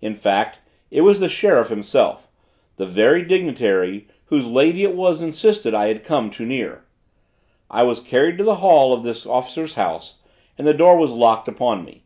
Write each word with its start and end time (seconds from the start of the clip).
In 0.00 0.14
fact, 0.14 0.60
it 0.90 1.02
was 1.02 1.20
the 1.20 1.28
sheriff 1.28 1.68
himself, 1.68 2.26
the 2.78 2.86
very 2.86 3.22
dignitary, 3.22 4.08
whose 4.32 4.46
lady 4.46 4.82
it 4.82 4.94
was 4.96 5.20
insisted 5.20 5.74
I 5.74 5.88
had 5.88 6.02
come 6.02 6.30
too 6.30 6.46
near. 6.46 6.84
I 7.68 7.82
was 7.82 8.00
carried 8.00 8.38
to 8.38 8.44
the 8.44 8.60
hall 8.64 8.94
of 8.94 9.02
this 9.02 9.26
officer's 9.26 9.74
house, 9.74 10.20
and 10.56 10.66
the 10.66 10.72
door 10.72 10.96
was 10.96 11.10
locked 11.10 11.48
upon 11.48 11.84
me. 11.84 12.04